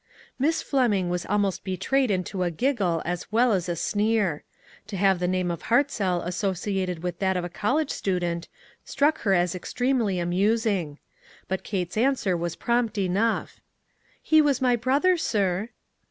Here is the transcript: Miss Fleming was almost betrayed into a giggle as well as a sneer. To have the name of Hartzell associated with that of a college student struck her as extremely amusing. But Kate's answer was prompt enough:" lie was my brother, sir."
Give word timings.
Miss 0.39 0.63
Fleming 0.63 1.09
was 1.11 1.27
almost 1.27 1.63
betrayed 1.63 2.09
into 2.09 2.41
a 2.41 2.49
giggle 2.49 3.03
as 3.05 3.31
well 3.31 3.53
as 3.53 3.69
a 3.69 3.75
sneer. 3.75 4.43
To 4.87 4.97
have 4.97 5.19
the 5.19 5.27
name 5.27 5.51
of 5.51 5.65
Hartzell 5.65 6.23
associated 6.25 7.03
with 7.03 7.19
that 7.19 7.37
of 7.37 7.43
a 7.43 7.49
college 7.49 7.91
student 7.91 8.47
struck 8.83 9.19
her 9.19 9.35
as 9.35 9.53
extremely 9.53 10.17
amusing. 10.17 10.97
But 11.47 11.63
Kate's 11.63 11.97
answer 11.97 12.35
was 12.35 12.55
prompt 12.55 12.97
enough:" 12.97 13.61
lie 14.31 14.41
was 14.41 14.59
my 14.59 14.75
brother, 14.75 15.17
sir." 15.17 15.69